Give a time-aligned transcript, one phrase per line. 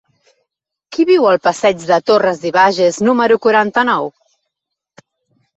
[0.95, 4.11] Qui viu al passeig de Torras i Bages número quaranta-nou?